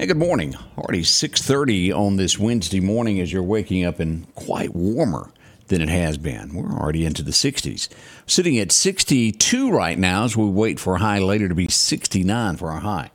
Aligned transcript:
Hey, 0.00 0.06
good 0.06 0.16
morning. 0.16 0.54
Already 0.78 1.02
6:30 1.02 1.90
on 1.90 2.18
this 2.18 2.38
Wednesday 2.38 2.78
morning 2.78 3.18
as 3.18 3.32
you're 3.32 3.42
waking 3.42 3.84
up 3.84 3.98
and 3.98 4.32
quite 4.36 4.72
warmer 4.72 5.32
than 5.66 5.80
it 5.80 5.88
has 5.88 6.16
been. 6.16 6.54
We're 6.54 6.70
already 6.70 7.04
into 7.04 7.24
the 7.24 7.32
60s. 7.32 7.88
Sitting 8.24 8.60
at 8.60 8.70
62 8.70 9.72
right 9.72 9.98
now 9.98 10.22
as 10.22 10.36
we 10.36 10.46
wait 10.46 10.78
for 10.78 10.94
a 10.94 10.98
high 11.00 11.18
later 11.18 11.48
to 11.48 11.54
be 11.56 11.66
69 11.66 12.58
for 12.58 12.70
our 12.70 12.78
high. 12.78 13.10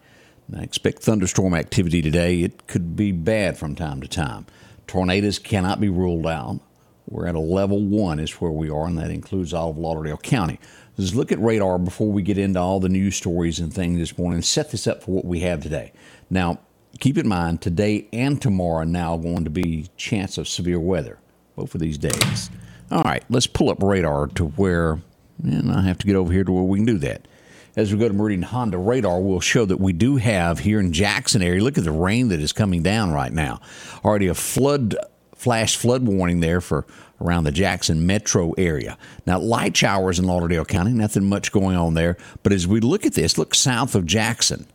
I 0.54 0.61
expect 0.61 1.04
thunderstorm 1.04 1.54
activity 1.54 2.01
today. 2.01 2.41
It 2.41 2.67
could 2.67 2.97
be 2.97 3.13
bad 3.13 3.58
from 3.58 3.76
time 3.76 4.02
to 4.02 4.08
time. 4.10 4.46
Tornadoes 4.86 5.40
cannot 5.40 5.79
be 5.79 5.88
ruled 5.88 6.28
out. 6.28 6.60
We're 7.08 7.28
at 7.28 7.36
a 7.36 7.40
level 7.40 7.81
one, 7.81 8.20
is 8.20 8.42
where 8.42 8.52
we 8.52 8.70
are, 8.70 8.88
and 8.88 8.97
that 8.97 9.10
includes 9.10 9.54
all 9.54 9.70
of 9.70 9.78
Lauderdale 9.78 10.18
County. 10.18 10.60
Let's 10.97 11.15
look 11.15 11.31
at 11.31 11.40
radar 11.40 11.79
before 11.79 12.12
we 12.12 12.24
get 12.24 12.38
into 12.38 12.60
all 12.60 12.81
the 12.81 12.90
news 12.90 13.15
stories 13.15 13.62
and 13.62 13.74
things 13.74 14.00
this 14.00 14.18
morning. 14.18 14.42
Set 14.42 14.72
this 14.72 14.86
up 14.86 15.02
for 15.02 15.12
what 15.12 15.24
we 15.24 15.40
have 15.40 15.62
today. 15.62 15.94
Now, 16.30 16.59
keep 16.99 17.17
in 17.17 17.27
mind 17.27 17.62
today 17.62 18.07
and 18.13 18.41
tomorrow 18.41 18.84
now 18.84 19.18
going 19.18 19.44
to 19.44 19.49
be 19.49 19.88
chance 19.98 20.38
of 20.38 20.48
severe 20.48 20.80
weather 20.80 21.20
both 21.55 21.73
of 21.73 21.81
these 21.81 21.98
days 21.98 22.49
all 22.91 23.02
right 23.04 23.23
let's 23.30 23.48
pull 23.48 23.70
up 23.70 23.81
radar 23.81 24.27
to 24.27 24.45
where 24.45 24.99
and 25.44 25.71
i 25.71 25.82
have 25.82 25.98
to 25.98 26.05
get 26.05 26.16
over 26.16 26.32
here 26.32 26.44
to 26.44 26.52
where 26.52 26.63
we 26.63 26.77
can 26.77 26.85
do 26.85 26.98
that 26.98 27.27
as 27.76 27.91
we 27.91 27.99
go 27.99 28.08
to 28.08 28.13
meridian 28.13 28.44
honda 28.44 28.77
radar 28.77 29.20
we'll 29.20 29.40
show 29.40 29.66
that 29.66 29.80
we 29.80 29.94
do 29.94 30.18
have 30.18 30.59
here 30.59 30.80
in 30.80 30.94
jackson 30.94 31.41
area 31.41 31.63
look 31.63 31.77
at 31.77 31.84
the 31.84 31.91
rain 31.91 32.27
that 32.27 32.40
is 32.40 32.54
coming 32.54 32.84
down 32.84 33.12
right 33.12 33.34
now 33.34 33.60
already 34.05 34.27
a 34.27 34.35
flood 34.35 34.96
flash 35.35 35.76
flood 35.76 36.04
warning 36.04 36.40
there 36.40 36.62
for 36.62 36.85
around 37.23 37.46
the 37.46 37.52
Jackson 37.52 38.05
metro 38.05 38.52
area. 38.57 38.98
Now, 39.26 39.40
light 39.40 39.76
showers 39.76 40.20
in 40.20 40.26
Lauderdale 40.26 40.66
County, 40.66 40.91
nothing 40.91 41.23
much 41.26 41.52
going 41.52 41.76
on 41.76 41.94
there. 41.94 42.18
But 42.44 42.54
as 42.54 42.68
we 42.68 42.80
look 42.80 43.05
at 43.05 43.13
this, 43.13 43.38
look 43.38 43.55
south 43.55 43.96
of 43.96 44.05
Jackson. 44.05 44.68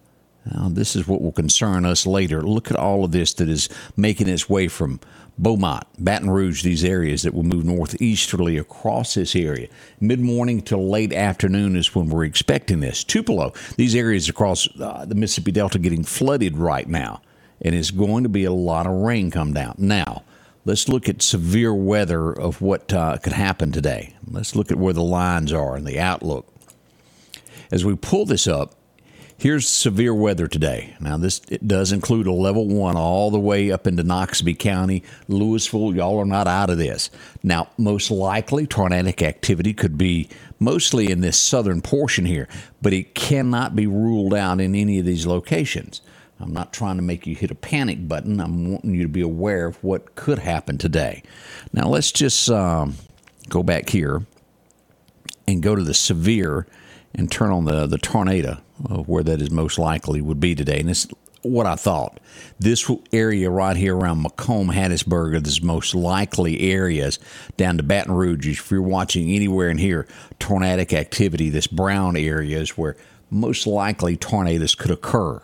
Now, 0.52 0.68
this 0.68 0.96
is 0.96 1.06
what 1.06 1.20
will 1.20 1.32
concern 1.32 1.84
us 1.84 2.06
later. 2.06 2.42
Look 2.42 2.70
at 2.70 2.76
all 2.76 3.04
of 3.04 3.12
this 3.12 3.34
that 3.34 3.48
is 3.48 3.68
making 3.96 4.28
its 4.28 4.48
way 4.48 4.68
from 4.68 5.00
Beaumont, 5.38 5.84
Baton 5.98 6.30
Rouge, 6.30 6.62
these 6.62 6.84
areas 6.84 7.22
that 7.22 7.34
will 7.34 7.44
move 7.44 7.64
northeasterly 7.64 8.56
across 8.58 9.14
this 9.14 9.36
area. 9.36 9.68
Mid 10.00 10.20
morning 10.20 10.62
to 10.62 10.76
late 10.76 11.12
afternoon 11.12 11.76
is 11.76 11.94
when 11.94 12.08
we're 12.08 12.24
expecting 12.24 12.80
this. 12.80 13.04
Tupelo, 13.04 13.52
these 13.76 13.94
areas 13.94 14.28
across 14.28 14.68
uh, 14.80 15.04
the 15.04 15.14
Mississippi 15.14 15.52
Delta 15.52 15.78
getting 15.78 16.02
flooded 16.02 16.56
right 16.56 16.88
now, 16.88 17.20
and 17.62 17.74
it's 17.74 17.90
going 17.90 18.24
to 18.24 18.28
be 18.28 18.44
a 18.44 18.52
lot 18.52 18.86
of 18.86 18.92
rain 18.92 19.30
come 19.30 19.52
down. 19.52 19.74
Now, 19.78 20.24
let's 20.64 20.88
look 20.88 21.08
at 21.08 21.22
severe 21.22 21.74
weather 21.74 22.32
of 22.32 22.60
what 22.60 22.92
uh, 22.92 23.18
could 23.18 23.34
happen 23.34 23.70
today. 23.70 24.14
Let's 24.28 24.56
look 24.56 24.72
at 24.72 24.78
where 24.78 24.94
the 24.94 25.02
lines 25.02 25.52
are 25.52 25.76
and 25.76 25.86
the 25.86 26.00
outlook. 26.00 26.52
As 27.70 27.84
we 27.84 27.94
pull 27.94 28.24
this 28.24 28.46
up, 28.48 28.74
Here's 29.40 29.68
severe 29.68 30.12
weather 30.12 30.48
today. 30.48 30.96
Now, 30.98 31.16
this 31.16 31.40
it 31.48 31.68
does 31.68 31.92
include 31.92 32.26
a 32.26 32.32
level 32.32 32.66
one 32.66 32.96
all 32.96 33.30
the 33.30 33.38
way 33.38 33.70
up 33.70 33.86
into 33.86 34.02
Noxubee 34.02 34.58
County, 34.58 35.04
Louisville. 35.28 35.94
Y'all 35.94 36.18
are 36.18 36.24
not 36.24 36.48
out 36.48 36.70
of 36.70 36.78
this. 36.78 37.08
Now, 37.44 37.68
most 37.78 38.10
likely, 38.10 38.66
tornadic 38.66 39.22
activity 39.22 39.74
could 39.74 39.96
be 39.96 40.28
mostly 40.58 41.12
in 41.12 41.20
this 41.20 41.38
southern 41.38 41.82
portion 41.82 42.24
here, 42.24 42.48
but 42.82 42.92
it 42.92 43.14
cannot 43.14 43.76
be 43.76 43.86
ruled 43.86 44.34
out 44.34 44.60
in 44.60 44.74
any 44.74 44.98
of 44.98 45.06
these 45.06 45.24
locations. 45.24 46.00
I'm 46.40 46.52
not 46.52 46.72
trying 46.72 46.96
to 46.96 47.02
make 47.02 47.24
you 47.24 47.36
hit 47.36 47.52
a 47.52 47.54
panic 47.54 48.08
button. 48.08 48.40
I'm 48.40 48.72
wanting 48.72 48.92
you 48.92 49.02
to 49.02 49.08
be 49.08 49.20
aware 49.20 49.66
of 49.66 49.76
what 49.84 50.16
could 50.16 50.40
happen 50.40 50.78
today. 50.78 51.22
Now, 51.72 51.86
let's 51.86 52.10
just 52.10 52.50
um, 52.50 52.96
go 53.48 53.62
back 53.62 53.90
here 53.90 54.26
and 55.46 55.62
go 55.62 55.76
to 55.76 55.84
the 55.84 55.94
severe 55.94 56.66
and 57.14 57.30
turn 57.30 57.52
on 57.52 57.66
the, 57.66 57.86
the 57.86 57.98
tornado 57.98 58.58
where 58.78 59.22
that 59.22 59.42
is 59.42 59.50
most 59.50 59.78
likely 59.78 60.20
would 60.20 60.40
be 60.40 60.54
today. 60.54 60.80
And 60.80 60.90
it's 60.90 61.06
what 61.42 61.66
I 61.66 61.76
thought. 61.76 62.18
This 62.58 62.90
area 63.12 63.50
right 63.50 63.76
here 63.76 63.96
around 63.96 64.24
McComb, 64.24 64.72
Hattiesburg 64.72 65.42
the 65.42 65.66
most 65.66 65.94
likely 65.94 66.72
areas 66.72 67.18
down 67.56 67.76
to 67.76 67.82
Baton 67.82 68.12
Rouge. 68.12 68.46
If 68.46 68.70
you're 68.70 68.82
watching 68.82 69.30
anywhere 69.30 69.70
in 69.70 69.78
here, 69.78 70.06
tornadic 70.38 70.92
activity, 70.92 71.48
this 71.48 71.66
brown 71.66 72.16
area 72.16 72.58
is 72.58 72.70
where 72.70 72.96
most 73.30 73.66
likely 73.66 74.16
tornadoes 74.16 74.74
could 74.74 74.90
occur. 74.90 75.42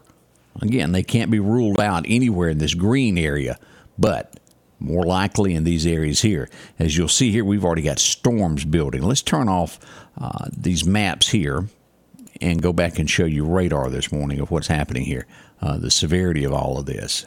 Again, 0.62 0.92
they 0.92 1.03
can't 1.03 1.30
be 1.30 1.41
ruled 1.41 1.80
out 1.80 2.04
anywhere 2.09 2.48
in 2.48 2.59
this 2.59 2.75
green 2.75 3.19
area, 3.19 3.59
but 3.98 4.38
more 4.78 5.04
likely 5.04 5.54
in 5.54 5.64
these 5.64 5.86
areas 5.86 6.22
here. 6.22 6.48
As 6.78 6.97
you'll 6.97 7.09
see 7.09 7.30
here, 7.30 7.44
we've 7.44 7.64
already 7.64 7.82
got 7.82 7.98
storms 7.98 8.64
building. 8.64 9.03
Let's 9.03 9.22
turn 9.22 9.48
off 9.48 9.78
uh, 10.19 10.47
these 10.56 10.84
maps 10.84 11.30
here 11.30 11.69
and 12.41 12.62
go 12.62 12.72
back 12.72 12.99
and 12.99 13.09
show 13.09 13.25
you 13.25 13.45
radar 13.45 13.91
this 13.91 14.12
morning 14.12 14.41
of 14.41 14.50
what's 14.50 14.67
happening 14.67 15.05
here, 15.05 15.27
uh, 15.61 15.77
the 15.77 15.91
severity 15.91 16.45
of 16.45 16.53
all 16.53 16.78
of 16.78 16.87
this. 16.87 17.27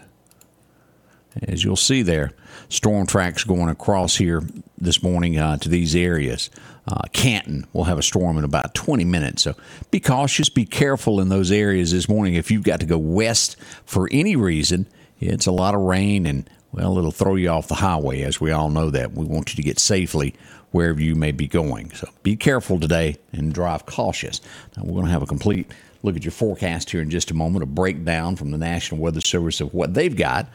As 1.44 1.64
you'll 1.64 1.76
see 1.76 2.02
there, 2.02 2.32
storm 2.70 3.06
tracks 3.06 3.44
going 3.44 3.70
across 3.70 4.16
here 4.16 4.44
this 4.78 5.04
morning 5.04 5.38
uh, 5.38 5.58
to 5.58 5.70
these 5.70 5.96
areas. 5.96 6.50
Uh, 6.88 7.02
Canton 7.14 7.68
will 7.74 7.84
have 7.84 8.00
a 8.00 8.04
storm 8.04 8.38
in 8.38 8.44
about 8.44 8.74
20 8.74 9.06
minutes, 9.06 9.44
so 9.44 9.54
be 9.92 10.00
cautious, 10.00 10.50
be 10.50 10.66
careful 10.66 11.20
in 11.20 11.30
those 11.30 11.52
areas 11.52 11.92
this 11.92 12.10
morning. 12.10 12.34
If 12.34 12.50
you've 12.50 12.64
got 12.64 12.80
to 12.80 12.86
go 12.86 12.98
west 12.98 13.58
for 13.86 14.08
any 14.12 14.36
reason, 14.36 14.88
it's 15.20 15.46
a 15.46 15.52
lot 15.52 15.76
of 15.76 15.82
rain 15.82 16.26
and 16.26 16.50
well, 16.72 16.98
it'll 16.98 17.12
throw 17.12 17.36
you 17.36 17.50
off 17.50 17.68
the 17.68 17.76
highway, 17.76 18.22
as 18.22 18.42
we 18.42 18.52
all 18.52 18.70
know 18.70 18.90
that. 18.92 19.14
We 19.14 19.26
want 19.26 19.52
you 19.52 19.56
to 19.56 19.64
get 19.64 19.80
safely 19.80 20.36
wherever 20.78 21.02
you 21.02 21.16
may 21.16 21.32
be 21.32 21.48
going. 21.48 21.90
So 21.90 22.08
be 22.22 22.36
careful 22.36 22.80
today 22.80 23.18
and 23.32 23.52
drive 23.52 23.88
cautious. 23.88 24.42
Now, 24.76 24.84
we're 24.84 24.94
going 24.94 25.08
to 25.08 25.12
have 25.12 25.24
a 25.24 25.26
complete 25.26 25.72
look 26.04 26.16
at 26.16 26.24
your 26.24 26.32
forecast 26.32 26.92
here 26.92 27.02
in 27.02 27.10
just 27.10 27.32
a 27.32 27.34
moment, 27.34 27.64
a 27.64 27.66
breakdown 27.66 28.36
from 28.36 28.52
the 28.52 28.60
National 28.60 29.02
Weather 29.02 29.20
Service 29.20 29.60
of 29.60 29.74
what 29.74 29.96
they've 29.96 30.16
got. 30.16 30.48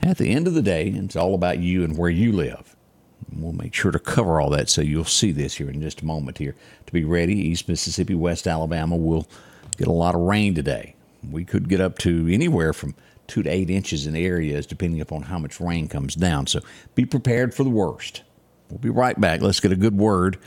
At 0.00 0.16
the 0.16 0.30
end 0.30 0.46
of 0.46 0.54
the 0.54 0.62
day, 0.62 0.88
it's 0.88 1.14
all 1.14 1.34
about 1.34 1.58
you 1.58 1.84
and 1.84 1.98
where 1.98 2.08
you 2.08 2.32
live. 2.32 2.74
We'll 3.30 3.52
make 3.52 3.74
sure 3.74 3.90
to 3.90 3.98
cover 3.98 4.40
all 4.40 4.48
that 4.48 4.70
so 4.70 4.80
you'll 4.80 5.04
see 5.04 5.30
this 5.30 5.56
here 5.56 5.68
in 5.68 5.82
just 5.82 6.00
a 6.00 6.06
moment 6.06 6.38
here. 6.38 6.54
To 6.86 6.92
be 6.94 7.04
ready, 7.04 7.34
East 7.34 7.68
Mississippi, 7.68 8.14
West 8.14 8.46
Alabama 8.46 8.96
will 8.96 9.28
get 9.76 9.88
a 9.88 9.92
lot 9.92 10.14
of 10.14 10.22
rain 10.22 10.54
today. 10.54 10.96
We 11.30 11.44
could 11.44 11.68
get 11.68 11.82
up 11.82 11.98
to 11.98 12.26
anywhere 12.32 12.72
from 12.72 12.94
two 13.26 13.42
to 13.42 13.50
eight 13.50 13.68
inches 13.68 14.06
in 14.06 14.16
areas, 14.16 14.64
depending 14.64 15.02
upon 15.02 15.24
how 15.24 15.38
much 15.38 15.60
rain 15.60 15.86
comes 15.86 16.14
down. 16.14 16.46
So 16.46 16.60
be 16.94 17.04
prepared 17.04 17.52
for 17.52 17.62
the 17.62 17.68
worst. 17.68 18.22
We'll 18.70 18.78
be 18.78 18.90
right 18.90 19.18
back. 19.20 19.40
Let's 19.42 19.60
get 19.60 19.72
a 19.72 19.76
good 19.76 19.96
word 19.96 20.38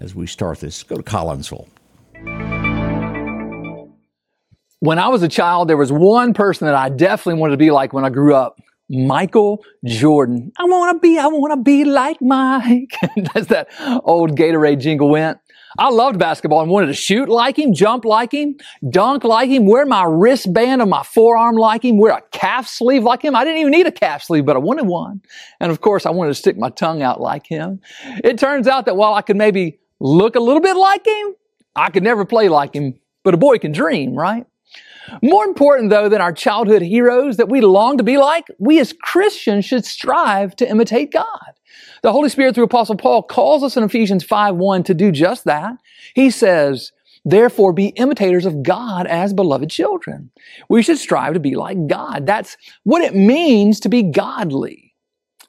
as 0.00 0.14
we 0.14 0.26
start 0.26 0.60
this. 0.60 0.82
Go 0.82 0.96
to 0.96 1.02
Collinsville. 1.02 1.68
When 4.80 4.98
I 4.98 5.08
was 5.08 5.22
a 5.22 5.28
child, 5.28 5.68
there 5.68 5.76
was 5.76 5.90
one 5.90 6.34
person 6.34 6.66
that 6.66 6.74
I 6.74 6.88
definitely 6.88 7.40
wanted 7.40 7.52
to 7.52 7.58
be 7.58 7.70
like 7.70 7.92
when 7.92 8.04
I 8.04 8.10
grew 8.10 8.34
up. 8.34 8.60
Michael 8.90 9.62
Jordan. 9.84 10.50
I 10.58 10.64
want 10.64 10.96
to 10.96 11.00
be, 11.00 11.18
I 11.18 11.26
want 11.26 11.52
to 11.52 11.62
be 11.62 11.84
like 11.84 12.22
Mike. 12.22 12.96
That's 13.34 13.48
that 13.48 13.68
old 14.04 14.36
Gatorade 14.36 14.80
jingle 14.80 15.10
went. 15.10 15.38
I 15.78 15.90
loved 15.90 16.18
basketball 16.18 16.60
and 16.60 16.70
wanted 16.70 16.88
to 16.88 16.94
shoot 16.94 17.28
like 17.28 17.56
him, 17.56 17.72
jump 17.72 18.04
like 18.04 18.32
him, 18.32 18.56
dunk 18.90 19.22
like 19.22 19.48
him, 19.48 19.64
wear 19.64 19.86
my 19.86 20.04
wristband 20.04 20.82
on 20.82 20.88
my 20.88 21.04
forearm 21.04 21.54
like 21.54 21.84
him, 21.84 21.98
wear 21.98 22.12
a 22.12 22.22
calf 22.32 22.68
sleeve 22.68 23.04
like 23.04 23.22
him. 23.22 23.36
I 23.36 23.44
didn't 23.44 23.60
even 23.60 23.70
need 23.70 23.86
a 23.86 23.92
calf 23.92 24.24
sleeve, 24.24 24.44
but 24.44 24.56
I 24.56 24.58
wanted 24.58 24.86
one. 24.86 25.22
And 25.60 25.70
of 25.70 25.80
course, 25.80 26.04
I 26.04 26.10
wanted 26.10 26.30
to 26.30 26.34
stick 26.34 26.58
my 26.58 26.70
tongue 26.70 27.00
out 27.00 27.20
like 27.20 27.46
him. 27.46 27.80
It 28.24 28.38
turns 28.38 28.66
out 28.66 28.86
that 28.86 28.96
while 28.96 29.14
I 29.14 29.22
could 29.22 29.36
maybe 29.36 29.78
look 30.00 30.34
a 30.34 30.40
little 30.40 30.62
bit 30.62 30.76
like 30.76 31.06
him, 31.06 31.34
I 31.76 31.90
could 31.90 32.02
never 32.02 32.24
play 32.24 32.48
like 32.48 32.74
him, 32.74 32.98
but 33.22 33.34
a 33.34 33.36
boy 33.38 33.58
can 33.58 33.70
dream, 33.70 34.14
right? 34.14 34.46
More 35.22 35.44
important, 35.44 35.90
though, 35.90 36.08
than 36.08 36.20
our 36.20 36.32
childhood 36.32 36.82
heroes 36.82 37.36
that 37.36 37.48
we 37.48 37.60
long 37.60 37.96
to 37.98 38.02
be 38.02 38.18
like, 38.18 38.44
we 38.58 38.78
as 38.78 38.92
Christians 38.92 39.64
should 39.64 39.84
strive 39.84 40.54
to 40.56 40.68
imitate 40.68 41.12
God. 41.12 41.52
The 42.02 42.12
Holy 42.12 42.28
Spirit 42.28 42.54
through 42.54 42.64
Apostle 42.64 42.96
Paul 42.96 43.22
calls 43.22 43.62
us 43.62 43.76
in 43.76 43.84
Ephesians 43.84 44.24
5 44.24 44.56
1 44.56 44.82
to 44.84 44.94
do 44.94 45.10
just 45.10 45.44
that. 45.44 45.76
He 46.14 46.30
says, 46.30 46.92
Therefore, 47.24 47.72
be 47.72 47.88
imitators 47.88 48.46
of 48.46 48.62
God 48.62 49.06
as 49.06 49.34
beloved 49.34 49.70
children. 49.70 50.30
We 50.68 50.82
should 50.82 50.98
strive 50.98 51.34
to 51.34 51.40
be 51.40 51.56
like 51.56 51.86
God. 51.86 52.26
That's 52.26 52.56
what 52.84 53.02
it 53.02 53.14
means 53.14 53.80
to 53.80 53.88
be 53.88 54.02
godly. 54.02 54.94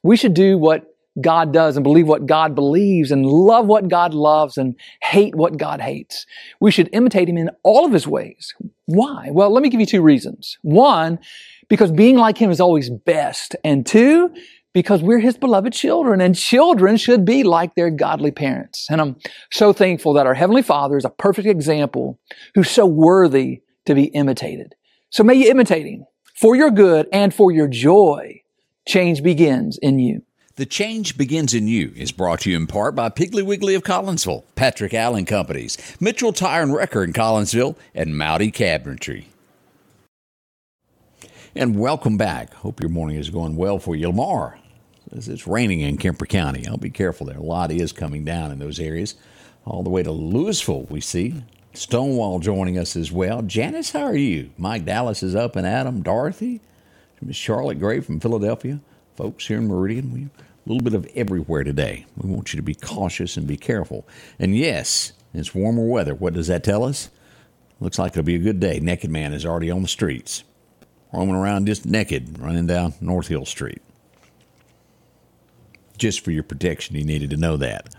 We 0.04 0.18
should 0.18 0.34
do 0.34 0.58
what 0.58 0.86
God 1.22 1.54
does 1.54 1.76
and 1.76 1.84
believe 1.84 2.08
what 2.08 2.26
God 2.26 2.56
believes 2.56 3.12
and 3.12 3.26
love 3.26 3.68
what 3.68 3.88
God 3.88 4.14
loves 4.14 4.58
and 4.58 4.76
hate 5.02 5.36
what 5.36 5.58
God 5.58 5.82
hates. 5.82 6.26
We 6.60 6.72
should 6.72 6.90
imitate 6.94 7.28
Him 7.28 7.38
in 7.38 7.50
all 7.64 7.86
of 7.86 7.94
His 7.94 8.08
ways. 8.08 8.54
Why? 8.86 9.30
Well, 9.32 9.52
let 9.52 9.62
me 9.64 9.70
give 9.70 9.80
you 9.80 9.86
two 9.86 10.02
reasons. 10.02 10.58
One, 10.62 11.20
because 11.68 11.92
being 11.92 12.18
like 12.18 12.38
Him 12.38 12.52
is 12.52 12.62
always 12.62 12.90
best. 12.90 13.56
And 13.64 13.86
two, 13.86 14.34
because 14.74 15.02
we're 15.02 15.20
his 15.20 15.38
beloved 15.38 15.74
children 15.74 16.22
and 16.22 16.36
children 16.36 16.98
should 16.98 17.26
be 17.26 17.44
like 17.44 17.76
their 17.76 17.90
godly 17.90 18.32
parents. 18.32 18.88
And 18.90 19.02
I'm 19.02 19.16
so 19.52 19.74
thankful 19.74 20.14
that 20.14 20.28
our 20.28 20.34
heavenly 20.34 20.62
father 20.62 20.98
is 20.98 21.06
a 21.06 21.10
perfect 21.10 21.48
example 21.48 22.20
who's 22.56 22.70
so 22.70 22.86
worthy 22.86 23.62
to 23.86 23.96
be 23.96 24.06
imitated. 24.06 24.76
So 25.10 25.24
may 25.24 25.36
you 25.36 25.50
imitate 25.50 25.86
him 25.86 26.06
for 26.36 26.56
your 26.56 26.72
good 26.72 27.08
and 27.12 27.34
for 27.34 27.52
your 27.52 27.68
joy. 27.68 28.42
Change 28.88 29.24
begins 29.24 29.78
in 29.82 30.00
you. 30.00 30.22
The 30.56 30.66
Change 30.66 31.18
Begins 31.18 31.54
in 31.54 31.70
You 31.70 31.94
is 31.96 32.12
brought 32.12 32.42
to 32.42 32.52
you 32.52 32.58
in 32.58 32.68
part 32.68 32.94
by 32.94 33.08
Piggly 33.08 33.46
Wiggly 33.46 33.76
of 33.76 33.84
Collinsville, 33.84 34.44
Patrick 34.56 34.94
Allen 34.94 35.26
Companies, 35.26 35.78
Mitchell 36.02 36.34
Tire 36.34 36.62
and 36.62 36.74
Wrecker 36.74 37.02
in 37.02 37.14
Collinsville, 37.14 37.78
and 37.96 38.18
Mowdy 38.18 38.52
Cabinetry. 38.52 39.28
And 41.56 41.80
welcome 41.80 42.16
back. 42.16 42.54
Hope 42.54 42.80
your 42.80 42.92
morning 42.92 43.18
is 43.18 43.32
going 43.32 43.56
well 43.56 43.80
for 43.80 43.96
you. 43.96 44.08
Lamar, 44.08 44.60
it's 45.12 45.48
raining 45.48 45.80
in 45.80 45.98
Kemper 45.98 46.28
County. 46.28 46.68
I'll 46.68 46.78
be 46.78 46.92
careful 46.92 47.26
there. 47.26 47.38
A 47.38 47.42
lot 47.42 47.72
is 47.72 47.92
coming 47.92 48.24
down 48.24 48.52
in 48.52 48.60
those 48.60 48.80
areas. 48.80 49.16
All 49.66 49.82
the 49.82 49.90
way 49.90 50.04
to 50.04 50.12
Louisville, 50.12 50.84
we 50.92 51.02
see. 51.02 51.44
Stonewall 51.74 52.38
joining 52.38 52.78
us 52.78 52.96
as 52.96 53.12
well. 53.12 53.42
Janice, 53.42 53.92
how 53.92 54.04
are 54.04 54.16
you? 54.16 54.52
Mike 54.60 54.86
Dallas 54.86 55.24
is 55.24 55.34
up 55.34 55.56
and 55.56 55.66
Adam. 55.66 56.04
Dorothy, 56.04 56.62
Miss 57.20 57.36
Charlotte 57.36 57.80
Gray 57.80 58.00
from 58.00 58.20
Philadelphia. 58.20 58.80
Folks 59.16 59.48
here 59.48 59.58
in 59.58 59.68
Meridian, 59.68 60.14
we 60.14 60.22
a 60.26 60.30
little 60.68 60.84
bit 60.84 60.94
of 60.94 61.08
everywhere 61.16 61.64
today. 61.64 62.06
We 62.16 62.30
want 62.30 62.54
you 62.54 62.58
to 62.58 62.64
be 62.64 62.76
cautious 62.76 63.38
and 63.38 63.48
be 63.48 63.58
careful. 63.58 64.08
And 64.38 64.56
yes, 64.56 65.14
it's 65.34 65.56
warmer 65.56 65.86
weather. 65.86 66.14
What 66.14 66.36
does 66.36 66.48
that 66.48 66.64
tell 66.64 66.84
us? 66.84 67.10
Looks 67.80 67.98
like 67.98 68.12
it'll 68.12 68.24
be 68.24 68.36
a 68.36 68.40
good 68.40 68.60
day. 68.60 68.80
Naked 68.80 69.10
Man 69.10 69.34
is 69.34 69.46
already 69.46 69.72
on 69.72 69.82
the 69.82 69.88
streets, 69.88 70.44
roaming 71.12 71.36
around 71.36 71.66
just 71.66 71.86
naked, 71.86 72.40
running 72.40 72.68
down 72.68 72.94
North 73.02 73.28
Hill 73.28 73.46
Street. 73.46 73.82
Just 75.98 76.22
for 76.22 76.32
your 76.32 76.44
protection, 76.44 76.96
you 76.96 77.04
needed 77.04 77.30
to 77.32 77.38
know 77.38 77.58
that. 77.58 77.94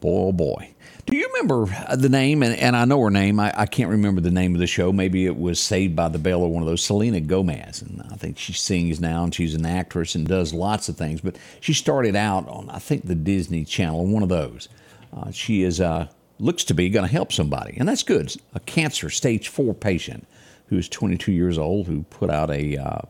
Boy, 0.00 0.28
oh 0.28 0.32
boy. 0.32 0.74
Do 1.06 1.16
you 1.16 1.26
remember 1.28 1.66
the 1.96 2.10
name? 2.10 2.42
And, 2.42 2.54
and 2.56 2.76
I 2.76 2.84
know 2.84 3.00
her 3.00 3.10
name. 3.10 3.40
I, 3.40 3.52
I, 3.56 3.64
can't 3.64 3.88
remember 3.88 4.20
the 4.20 4.30
name 4.30 4.54
of 4.54 4.60
the 4.60 4.66
show. 4.66 4.92
Maybe 4.92 5.24
it 5.24 5.38
was 5.38 5.58
Saved 5.58 5.96
by 5.96 6.08
the 6.10 6.18
Bell 6.18 6.42
or 6.42 6.52
one 6.52 6.62
of 6.62 6.68
those. 6.68 6.84
Selena 6.84 7.20
Gomez. 7.20 7.80
And 7.80 8.02
I 8.12 8.16
think 8.16 8.38
she 8.38 8.52
sings 8.52 9.00
now 9.00 9.24
and 9.24 9.34
she's 9.34 9.54
an 9.54 9.64
actress 9.64 10.14
and 10.14 10.28
does 10.28 10.52
lots 10.52 10.90
of 10.90 10.98
things. 10.98 11.22
But 11.22 11.36
she 11.60 11.72
started 11.72 12.14
out 12.14 12.46
on, 12.46 12.68
I 12.68 12.78
think, 12.78 13.06
the 13.06 13.14
Disney 13.14 13.64
Channel, 13.64 14.06
one 14.06 14.22
of 14.22 14.28
those. 14.28 14.68
Uh, 15.16 15.30
she 15.30 15.62
is, 15.62 15.80
uh, 15.80 16.08
looks 16.38 16.62
to 16.64 16.74
be 16.74 16.90
going 16.90 17.06
to 17.06 17.12
help 17.12 17.32
somebody. 17.32 17.78
And 17.78 17.88
that's 17.88 18.02
good. 18.02 18.36
A 18.54 18.60
cancer 18.60 19.08
stage 19.08 19.48
four 19.48 19.72
patient 19.72 20.26
who 20.68 20.78
is 20.78 20.88
22 20.88 21.32
years 21.32 21.58
old 21.58 21.86
who 21.86 22.02
put 22.04 22.30
out 22.30 22.50
a 22.50 22.76
uh, 22.76 23.00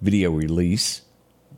video 0.00 0.30
release, 0.30 1.02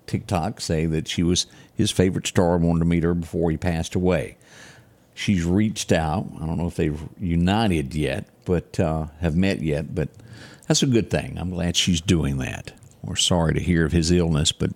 TikTok, 0.06 0.60
saying 0.60 0.90
that 0.90 1.08
she 1.08 1.22
was 1.22 1.46
his 1.74 1.90
favorite 1.90 2.26
star 2.26 2.56
and 2.56 2.64
wanted 2.64 2.80
to 2.80 2.84
meet 2.86 3.04
her 3.04 3.14
before 3.14 3.50
he 3.50 3.56
passed 3.56 3.94
away. 3.94 4.36
She's 5.14 5.44
reached 5.44 5.92
out. 5.92 6.26
I 6.40 6.46
don't 6.46 6.56
know 6.56 6.66
if 6.66 6.76
they've 6.76 7.00
united 7.18 7.94
yet, 7.94 8.26
but 8.44 8.80
uh, 8.80 9.06
have 9.20 9.36
met 9.36 9.60
yet. 9.60 9.94
But 9.94 10.08
that's 10.66 10.82
a 10.82 10.86
good 10.86 11.10
thing. 11.10 11.36
I'm 11.38 11.50
glad 11.50 11.76
she's 11.76 12.00
doing 12.00 12.38
that. 12.38 12.72
We're 13.02 13.16
sorry 13.16 13.54
to 13.54 13.60
hear 13.60 13.84
of 13.84 13.92
his 13.92 14.10
illness, 14.10 14.52
but 14.52 14.70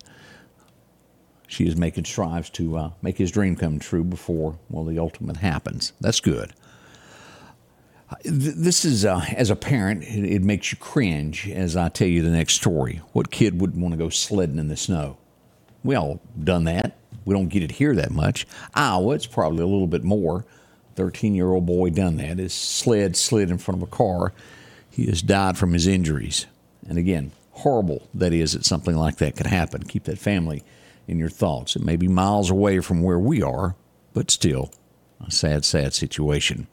she 1.47 1.67
is 1.67 1.75
making 1.75 2.05
strives 2.05 2.49
to 2.51 2.77
uh, 2.77 2.91
make 3.01 3.17
his 3.17 3.31
dream 3.31 3.55
come 3.55 3.79
true 3.79 4.03
before 4.03 4.57
well 4.69 4.83
the 4.83 4.99
ultimate 4.99 5.37
happens. 5.37 5.93
That's 6.01 6.19
good. 6.19 6.53
This 8.23 8.85
is, 8.85 9.03
uh, 9.03 9.25
as 9.35 9.49
a 9.49 9.55
parent, 9.55 10.03
it, 10.03 10.25
it, 10.25 10.43
makes 10.43 10.71
you 10.71 10.77
cringe 10.77 11.49
as 11.49 11.75
I 11.75 11.89
tell 11.89 12.07
you 12.07 12.21
the 12.21 12.29
next 12.29 12.53
story. 12.53 13.01
What 13.13 13.31
kid 13.31 13.59
wouldn't 13.59 13.81
want 13.81 13.93
to 13.93 13.97
go 13.97 14.09
sledding 14.09 14.59
in 14.59 14.67
the 14.67 14.77
snow? 14.77 15.17
We 15.83 15.95
all 15.95 16.21
done 16.41 16.65
that. 16.65 16.97
We 17.25 17.33
don't 17.33 17.49
get 17.49 17.63
it 17.63 17.71
here 17.71 17.95
that 17.95 18.11
much. 18.11 18.45
Iowa, 18.75 19.15
it's 19.15 19.25
probably 19.25 19.63
a 19.63 19.67
little 19.67 19.87
bit 19.87 20.03
more. 20.03 20.45
13 20.95 21.35
year 21.35 21.49
old 21.49 21.65
boy 21.65 21.89
done 21.89 22.17
that. 22.17 22.37
His 22.37 22.53
sled 22.53 23.15
slid 23.15 23.49
in 23.49 23.57
front 23.57 23.81
of 23.81 23.87
a 23.87 23.91
car. 23.91 24.33
He 24.89 25.07
has 25.07 25.21
died 25.21 25.57
from 25.57 25.73
his 25.73 25.87
injuries. 25.87 26.45
And 26.87 26.97
again, 26.97 27.31
horrible 27.51 28.07
that 28.13 28.33
is 28.33 28.53
that 28.53 28.65
something 28.65 28.95
like 28.95 29.17
that 29.17 29.35
could 29.35 29.47
happen. 29.47 29.83
Keep 29.83 30.03
that 30.05 30.19
family 30.19 30.63
in 31.07 31.17
your 31.17 31.29
thoughts. 31.29 31.75
It 31.75 31.83
may 31.83 31.95
be 31.95 32.07
miles 32.07 32.49
away 32.49 32.79
from 32.79 33.01
where 33.01 33.19
we 33.19 33.41
are, 33.41 33.75
but 34.13 34.31
still 34.31 34.71
a 35.25 35.31
sad, 35.31 35.65
sad 35.65 35.93
situation. 35.93 36.67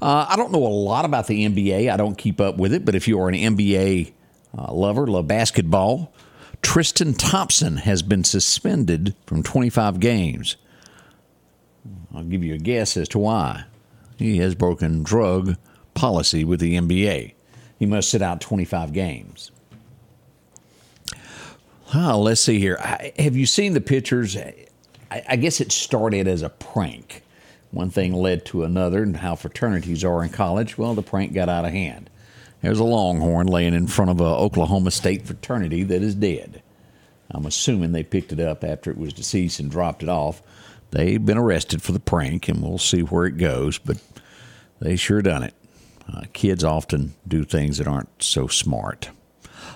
Uh, 0.00 0.26
I 0.28 0.36
don't 0.36 0.52
know 0.52 0.66
a 0.66 0.68
lot 0.68 1.04
about 1.04 1.26
the 1.26 1.46
NBA. 1.46 1.90
I 1.92 1.96
don't 1.96 2.16
keep 2.16 2.40
up 2.40 2.56
with 2.56 2.72
it, 2.72 2.84
but 2.84 2.94
if 2.94 3.08
you 3.08 3.20
are 3.20 3.28
an 3.28 3.34
NBA 3.34 4.12
uh, 4.56 4.72
lover, 4.72 5.06
love 5.06 5.26
basketball, 5.26 6.12
Tristan 6.62 7.14
Thompson 7.14 7.78
has 7.78 8.02
been 8.02 8.24
suspended 8.24 9.14
from 9.26 9.42
25 9.42 10.00
games. 10.00 10.56
I'll 12.14 12.24
give 12.24 12.42
you 12.42 12.54
a 12.54 12.58
guess 12.58 12.96
as 12.96 13.08
to 13.10 13.18
why. 13.18 13.64
He 14.16 14.38
has 14.38 14.54
broken 14.54 15.02
drug 15.02 15.56
policy 15.94 16.44
with 16.44 16.60
the 16.60 16.76
NBA. 16.76 17.34
He 17.78 17.86
must 17.86 18.10
sit 18.10 18.22
out 18.22 18.40
25 18.40 18.92
games. 18.92 19.52
Oh, 21.94 22.20
let's 22.20 22.40
see 22.40 22.58
here. 22.58 22.76
Have 23.18 23.36
you 23.36 23.46
seen 23.46 23.72
the 23.72 23.80
pictures? 23.80 24.36
I 25.10 25.36
guess 25.36 25.60
it 25.60 25.72
started 25.72 26.28
as 26.28 26.42
a 26.42 26.50
prank. 26.50 27.22
One 27.70 27.90
thing 27.90 28.14
led 28.14 28.46
to 28.46 28.64
another, 28.64 29.02
and 29.02 29.16
how 29.16 29.34
fraternities 29.34 30.04
are 30.04 30.24
in 30.24 30.30
college. 30.30 30.78
Well, 30.78 30.94
the 30.94 31.02
prank 31.02 31.32
got 31.32 31.48
out 31.48 31.64
of 31.64 31.72
hand. 31.72 32.08
There's 32.62 32.78
a 32.78 32.84
longhorn 32.84 33.46
laying 33.46 33.74
in 33.74 33.86
front 33.86 34.10
of 34.10 34.20
a 34.20 34.24
Oklahoma 34.24 34.90
State 34.90 35.26
fraternity 35.26 35.84
that 35.84 36.02
is 36.02 36.14
dead. 36.14 36.62
I'm 37.30 37.46
assuming 37.46 37.92
they 37.92 38.02
picked 38.02 38.32
it 38.32 38.40
up 38.40 38.64
after 38.64 38.90
it 38.90 38.98
was 38.98 39.12
deceased 39.12 39.60
and 39.60 39.70
dropped 39.70 40.02
it 40.02 40.08
off. 40.08 40.42
They've 40.90 41.24
been 41.24 41.36
arrested 41.36 41.82
for 41.82 41.92
the 41.92 42.00
prank, 42.00 42.48
and 42.48 42.62
we'll 42.62 42.78
see 42.78 43.02
where 43.02 43.26
it 43.26 43.36
goes, 43.36 43.78
but 43.78 43.98
they 44.80 44.96
sure 44.96 45.20
done 45.20 45.42
it. 45.42 45.54
Uh, 46.10 46.22
kids 46.32 46.64
often 46.64 47.14
do 47.26 47.44
things 47.44 47.78
that 47.78 47.86
aren't 47.86 48.22
so 48.22 48.46
smart. 48.46 49.10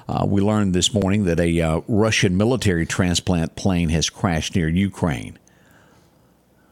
Uh, 0.09 0.25
we 0.27 0.41
learned 0.41 0.75
this 0.75 0.95
morning 0.95 1.25
that 1.25 1.39
a 1.39 1.61
uh, 1.61 1.81
Russian 1.87 2.37
military 2.37 2.87
transplant 2.87 3.55
plane 3.55 3.91
has 3.91 4.09
crashed 4.09 4.57
near 4.57 4.69
Ukraine. 4.69 5.39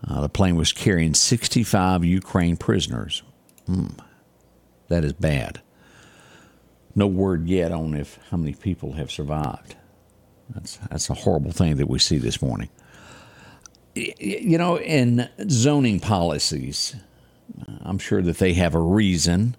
Uh, 0.07 0.21
the 0.21 0.29
plane 0.29 0.57
was 0.57 0.73
carrying 0.73 1.15
65 1.15 2.05
Ukraine 2.05 2.57
prisoners. 2.57 3.23
Mm, 3.69 3.99
that 4.89 5.05
is 5.05 5.13
bad. 5.13 5.61
No 6.95 7.07
word 7.07 7.49
yet 7.49 7.71
on 7.73 7.95
if 7.95 8.19
how 8.31 8.37
many 8.37 8.55
people 8.55 8.93
have 8.95 9.11
survived. 9.11 9.77
That's 10.55 10.79
that's 10.91 11.11
a 11.11 11.15
horrible 11.15 11.53
thing 11.53 11.77
that 11.77 11.89
we 11.89 11.99
see 11.99 12.19
this 12.19 12.43
morning. 12.43 12.69
You 13.95 14.59
know, 14.59 14.79
in 14.79 15.29
zoning 15.49 16.01
policies, 16.01 16.97
I'm 17.83 17.99
sure 17.99 18.23
that 18.23 18.39
they 18.39 18.55
have 18.55 18.75
a 18.75 18.81
reason. 18.81 19.57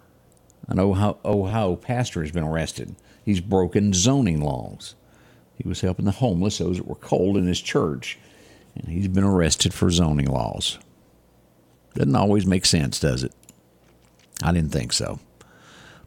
An 0.67 0.79
Ohio, 0.79 1.17
Ohio 1.25 1.75
pastor 1.75 2.21
has 2.21 2.31
been 2.31 2.43
arrested. 2.43 2.95
He's 3.23 3.41
broken 3.41 3.93
zoning 3.93 4.41
laws. 4.41 4.95
He 5.55 5.67
was 5.67 5.81
helping 5.81 6.05
the 6.05 6.11
homeless, 6.11 6.57
those 6.57 6.77
that 6.77 6.88
were 6.88 6.95
cold 6.95 7.38
in 7.38 7.45
his 7.45 7.61
church, 7.61 8.17
and 8.75 8.88
he's 8.88 9.07
been 9.07 9.23
arrested 9.23 9.73
for 9.73 9.89
zoning 9.89 10.27
laws. 10.27 10.77
Doesn't 11.94 12.15
always 12.15 12.45
make 12.45 12.65
sense, 12.65 13.00
does 13.00 13.23
it? 13.23 13.33
I 14.41 14.51
didn't 14.51 14.71
think 14.71 14.94
so. 14.94 15.19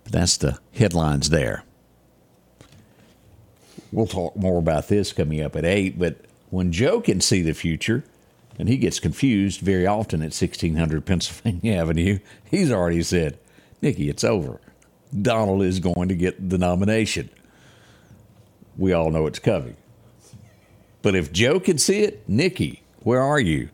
But 0.02 0.12
that's 0.12 0.37
the 0.37 0.58
headlines 0.75 1.31
there. 1.31 1.64
We'll 3.93 4.06
talk 4.06 4.37
more 4.37 4.58
about 4.58 4.88
this 4.88 5.12
coming 5.12 5.40
up 5.40 5.56
at 5.56 5.64
8. 5.64 5.98
But 5.98 6.24
when 6.50 6.72
Joe 6.72 7.00
can 7.00 7.20
see 7.20 7.43
the 7.43 7.53
future, 7.53 8.05
and 8.58 8.69
he 8.69 8.77
gets 8.77 9.00
confused 9.00 9.60
very 9.60 9.86
often 9.86 10.20
at 10.20 10.34
1600 10.34 11.05
Pennsylvania 11.05 11.74
Avenue, 11.81 12.19
he's 12.50 12.70
already 12.72 13.03
said, 13.03 13.38
Nikki, 13.82 14.08
it's 14.08 14.24
over. 14.24 14.60
Donald 15.20 15.62
is 15.62 15.81
going 15.81 16.08
to 16.08 16.15
get 16.15 16.50
the 16.50 16.58
nomination. 16.58 17.31
We 18.77 18.93
all 18.93 19.10
know 19.10 19.27
it's 19.27 19.38
coming. 19.38 19.77
But 21.05 21.15
if 21.15 21.31
Joe 21.32 21.61
can 21.61 21.77
see 21.77 22.01
it, 22.01 22.27
Nikki, 22.27 22.82
where 23.01 23.20
are 23.20 23.39
you? 23.39 23.69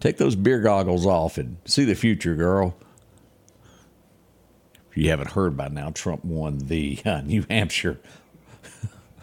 Take 0.00 0.18
those 0.18 0.36
beer 0.36 0.60
goggles 0.60 1.06
off 1.06 1.38
and 1.38 1.56
see 1.64 1.86
the 1.86 1.94
future, 1.94 2.34
girl 2.36 2.76
If 4.90 4.98
you 4.98 5.08
haven't 5.08 5.30
heard 5.30 5.56
by 5.56 5.68
now, 5.68 5.92
Trump 5.92 6.26
won 6.26 6.58
the 6.58 7.00
uh, 7.06 7.20
New 7.24 7.46
Hampshire 7.48 7.98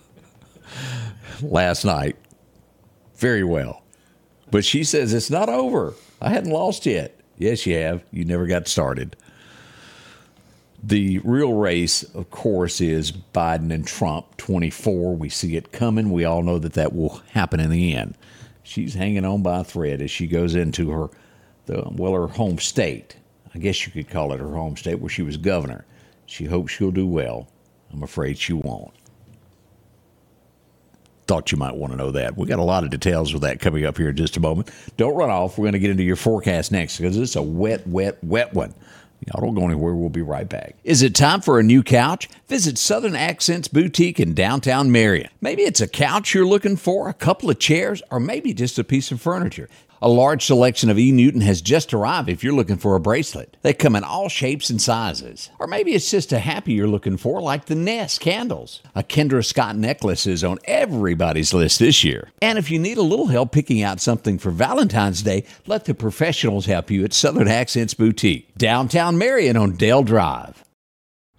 last 1.43 1.85
night 1.85 2.17
very 3.15 3.43
well. 3.43 3.83
But 4.49 4.65
she 4.65 4.83
says 4.83 5.13
it's 5.13 5.29
not 5.29 5.47
over. 5.47 5.93
I 6.19 6.29
hadn't 6.29 6.51
lost 6.51 6.87
yet. 6.87 7.19
Yes, 7.37 7.67
you 7.67 7.77
have. 7.77 8.03
You 8.09 8.25
never 8.25 8.47
got 8.47 8.67
started. 8.67 9.15
The 10.87 11.19
real 11.19 11.53
race, 11.53 12.03
of 12.03 12.29
course, 12.29 12.79
is 12.79 13.11
Biden 13.11 13.73
and 13.73 13.87
Trump 13.87 14.37
24. 14.37 15.15
We 15.15 15.29
see 15.29 15.55
it 15.55 15.71
coming. 15.71 16.11
We 16.11 16.25
all 16.25 16.43
know 16.43 16.59
that 16.59 16.73
that 16.73 16.93
will 16.93 17.21
happen 17.31 17.59
in 17.59 17.71
the 17.71 17.95
end. 17.95 18.15
She's 18.61 18.93
hanging 18.93 19.25
on 19.25 19.41
by 19.41 19.59
a 19.59 19.63
thread 19.63 20.01
as 20.01 20.11
she 20.11 20.27
goes 20.27 20.53
into 20.53 20.91
her, 20.91 21.09
the, 21.65 21.87
well, 21.91 22.13
her 22.13 22.27
home 22.27 22.59
state 22.59 23.17
I 23.55 23.57
guess 23.57 23.85
you 23.85 23.91
could 23.93 24.09
call 24.09 24.33
it 24.33 24.41
her 24.41 24.53
home 24.53 24.75
state, 24.75 24.99
where 24.99 25.09
she 25.09 25.21
was 25.21 25.37
governor. 25.37 25.85
She 26.25 26.43
hopes 26.43 26.73
she'll 26.73 26.91
do 26.91 27.07
well. 27.07 27.47
I'm 27.91 28.03
afraid 28.03 28.37
she 28.37 28.51
won't. 28.51 28.91
Thought 31.25 31.53
you 31.53 31.57
might 31.57 31.75
want 31.75 31.93
to 31.93 31.97
know 31.97 32.11
that. 32.11 32.37
We 32.37 32.47
got 32.47 32.59
a 32.59 32.63
lot 32.63 32.83
of 32.83 32.89
details 32.89 33.31
with 33.31 33.41
that 33.43 33.61
coming 33.61 33.85
up 33.85 33.97
here 33.97 34.09
in 34.09 34.15
just 34.17 34.35
a 34.35 34.41
moment. 34.41 34.69
Don't 34.97 35.15
run 35.15 35.29
off. 35.29 35.57
We're 35.57 35.63
going 35.63 35.73
to 35.73 35.79
get 35.79 35.89
into 35.89 36.03
your 36.03 36.17
forecast 36.17 36.71
next 36.71 36.97
because 36.97 37.17
it's 37.17 37.37
a 37.37 37.41
wet, 37.41 37.87
wet, 37.87 38.21
wet 38.23 38.53
one. 38.53 38.73
Y'all 39.27 39.41
don't 39.41 39.55
go 39.55 39.65
anywhere. 39.65 39.95
We'll 39.95 40.09
be 40.09 40.21
right 40.21 40.47
back. 40.47 40.75
Is 40.83 41.01
it 41.01 41.15
time 41.15 41.41
for 41.41 41.59
a 41.59 41.63
new 41.63 41.81
couch? 41.81 42.29
Visit 42.47 42.77
Southern 42.77 43.15
Accents 43.15 43.67
Boutique 43.67 44.19
in 44.19 44.33
downtown 44.33 44.91
Marion. 44.91 45.29
Maybe 45.41 45.63
it's 45.63 45.81
a 45.81 45.87
couch 45.87 46.33
you're 46.33 46.45
looking 46.45 46.75
for, 46.75 47.09
a 47.09 47.13
couple 47.13 47.49
of 47.49 47.57
chairs, 47.57 48.03
or 48.11 48.19
maybe 48.19 48.53
just 48.53 48.77
a 48.77 48.83
piece 48.83 49.11
of 49.11 49.21
furniture. 49.21 49.67
A 50.05 50.15
large 50.15 50.45
selection 50.45 50.91
of 50.91 50.99
E. 50.99 51.11
Newton 51.11 51.41
has 51.41 51.63
just 51.63 51.91
arrived 51.91 52.29
if 52.29 52.43
you're 52.43 52.53
looking 52.53 52.77
for 52.77 52.95
a 52.95 52.99
bracelet. 52.99 53.57
They 53.63 53.73
come 53.73 53.95
in 53.95 54.03
all 54.03 54.29
shapes 54.29 54.69
and 54.69 54.79
sizes. 54.79 55.49
Or 55.57 55.65
maybe 55.65 55.93
it's 55.93 56.11
just 56.11 56.31
a 56.31 56.37
happy 56.37 56.73
you're 56.73 56.85
looking 56.85 57.17
for, 57.17 57.41
like 57.41 57.65
the 57.65 57.73
Nest 57.73 58.19
candles. 58.19 58.83
A 58.93 59.01
Kendra 59.01 59.43
Scott 59.43 59.75
necklace 59.75 60.27
is 60.27 60.43
on 60.43 60.59
everybody's 60.65 61.55
list 61.55 61.79
this 61.79 62.03
year. 62.03 62.29
And 62.39 62.59
if 62.59 62.69
you 62.69 62.77
need 62.77 62.99
a 62.99 63.01
little 63.01 63.29
help 63.29 63.51
picking 63.51 63.81
out 63.81 63.99
something 63.99 64.37
for 64.37 64.51
Valentine's 64.51 65.23
Day, 65.23 65.43
let 65.65 65.85
the 65.85 65.95
professionals 65.95 66.67
help 66.67 66.91
you 66.91 67.03
at 67.03 67.11
Southern 67.11 67.47
Accents 67.47 67.95
Boutique, 67.95 68.55
downtown 68.59 69.17
Marion 69.17 69.57
on 69.57 69.75
Dale 69.75 70.03
Drive. 70.03 70.64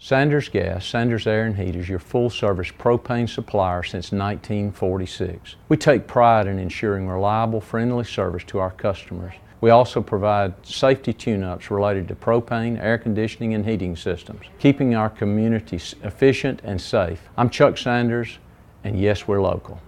Sanders 0.07 0.49
Gas, 0.49 0.87
Sanders 0.87 1.27
Air 1.27 1.47
and 1.47 1.57
Heat 1.57 1.75
is 1.75 1.89
your 1.89 1.99
full 1.99 2.31
service 2.31 2.71
propane 2.71 3.29
supplier 3.29 3.83
since 3.83 4.13
1946. 4.13 5.57
We 5.69 5.77
take 5.77 6.07
pride 6.07 6.47
in 6.47 6.61
ensuring 6.61 7.09
reliable, 7.09 7.61
friendly 7.61 8.05
service 8.05 8.45
to 8.45 8.61
our 8.61 8.71
customers. 8.71 9.35
We 9.61 9.71
also 9.71 10.01
provide 10.01 10.65
safety 10.65 11.13
tune 11.13 11.43
ups 11.43 11.73
related 11.73 12.07
to 12.07 12.15
propane, 12.15 12.81
air 12.81 12.99
conditioning, 12.99 13.53
and 13.55 13.67
heating 13.67 13.97
systems, 13.97 14.47
keeping 14.61 14.95
our 14.95 15.11
community 15.11 15.81
efficient 16.05 16.61
and 16.63 16.81
safe. 16.81 17.29
I'm 17.37 17.51
Chuck 17.51 17.77
Sanders, 17.77 18.39
and 18.85 19.01
yes, 19.01 19.27
we're 19.27 19.43
local. 19.43 19.81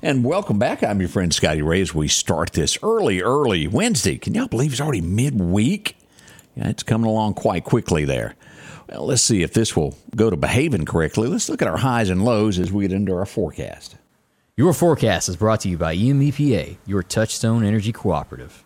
And 0.00 0.24
welcome 0.24 0.58
back. 0.58 0.82
I'm 0.82 1.00
your 1.00 1.10
friend 1.10 1.34
Scotty 1.34 1.60
Ray 1.60 1.82
as 1.82 1.94
we 1.94 2.08
start 2.08 2.54
this 2.54 2.78
early, 2.82 3.20
early 3.20 3.66
Wednesday. 3.66 4.16
Can 4.16 4.32
y'all 4.32 4.48
believe 4.48 4.72
it's 4.72 4.80
already 4.80 5.02
midweek? 5.02 5.98
Yeah, 6.58 6.70
it's 6.70 6.82
coming 6.82 7.08
along 7.08 7.34
quite 7.34 7.62
quickly 7.62 8.04
there. 8.04 8.34
Well, 8.88 9.06
let's 9.06 9.22
see 9.22 9.42
if 9.42 9.52
this 9.52 9.76
will 9.76 9.96
go 10.16 10.28
to 10.28 10.36
behaving 10.36 10.86
correctly. 10.86 11.28
Let's 11.28 11.48
look 11.48 11.62
at 11.62 11.68
our 11.68 11.76
highs 11.76 12.10
and 12.10 12.24
lows 12.24 12.58
as 12.58 12.72
we 12.72 12.88
get 12.88 12.92
into 12.92 13.14
our 13.14 13.26
forecast. 13.26 13.96
Your 14.56 14.72
forecast 14.72 15.28
is 15.28 15.36
brought 15.36 15.60
to 15.60 15.68
you 15.68 15.78
by 15.78 15.94
EMEPA, 15.94 16.78
your 16.84 17.04
Touchstone 17.04 17.64
Energy 17.64 17.92
Cooperative. 17.92 18.64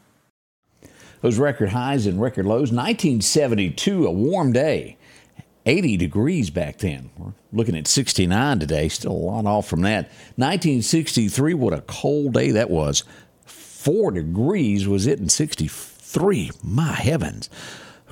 Those 1.21 1.39
record 1.39 1.69
highs 1.69 2.07
and 2.07 2.21
record 2.21 2.47
lows 2.47 2.73
1972, 2.73 4.07
a 4.07 4.11
warm 4.11 4.53
day. 4.53 4.97
80 5.67 5.99
degrees 5.99 6.49
back 6.49 6.79
then. 6.79 7.11
We're 7.19 7.33
looking 7.53 7.77
at 7.77 7.87
69 7.87 8.59
today, 8.59 8.89
still 8.89 9.13
a 9.13 9.13
lot 9.13 9.45
off 9.45 9.69
from 9.69 9.83
that. 9.83 10.07
1963, 10.37 11.53
what 11.55 11.75
a 11.75 11.83
cold 11.83 12.33
day 12.33 12.53
that 12.53 12.71
was. 12.71 13.05
Four 13.45 14.13
degrees 14.13 14.89
was 14.89 15.07
it 15.07 15.21
in 15.21 15.29
63. 15.29 16.51
My 16.65 16.93
heavens 16.93 17.51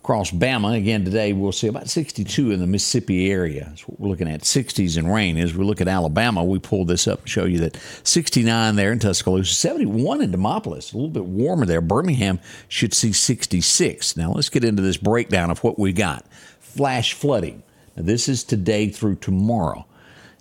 across 0.00 0.30
Bama. 0.30 0.78
Again, 0.78 1.04
today 1.04 1.34
we'll 1.34 1.52
see 1.52 1.66
about 1.66 1.90
62 1.90 2.52
in 2.52 2.58
the 2.58 2.66
Mississippi 2.66 3.30
area. 3.30 3.66
That's 3.68 3.86
what 3.86 4.00
we're 4.00 4.08
looking 4.08 4.30
at 4.30 4.40
60s 4.40 4.96
and 4.96 5.12
rain. 5.12 5.36
As 5.36 5.54
we 5.54 5.62
look 5.62 5.82
at 5.82 5.88
Alabama, 5.88 6.42
we 6.42 6.58
pulled 6.58 6.88
this 6.88 7.06
up 7.06 7.22
to 7.22 7.28
show 7.28 7.44
you 7.44 7.58
that 7.58 7.76
69 8.02 8.76
there 8.76 8.92
in 8.92 8.98
Tuscaloosa, 8.98 9.54
71 9.54 10.22
in 10.22 10.32
Demopolis, 10.32 10.94
a 10.94 10.96
little 10.96 11.10
bit 11.10 11.26
warmer 11.26 11.66
there. 11.66 11.82
Birmingham 11.82 12.40
should 12.66 12.94
see 12.94 13.12
66. 13.12 14.16
Now 14.16 14.32
let's 14.32 14.48
get 14.48 14.64
into 14.64 14.80
this 14.80 14.96
breakdown 14.96 15.50
of 15.50 15.62
what 15.62 15.78
we 15.78 15.92
got. 15.92 16.24
Flash 16.60 17.12
flooding. 17.12 17.62
Now, 17.94 18.04
this 18.04 18.26
is 18.26 18.42
today 18.42 18.88
through 18.88 19.16
tomorrow. 19.16 19.84